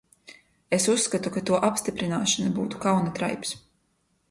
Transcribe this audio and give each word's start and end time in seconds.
Es 0.77 0.87
uzskatu, 0.93 1.33
ka 1.35 1.43
to 1.51 1.59
apstiprināšana 1.69 2.51
būtu 2.57 2.83
kauna 2.87 3.15
traips. 3.21 3.57